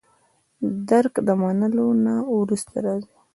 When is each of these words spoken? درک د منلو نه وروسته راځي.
درک 0.89 1.13
د 1.27 1.29
منلو 1.41 1.87
نه 2.05 2.15
وروسته 2.39 2.75
راځي. 2.85 3.15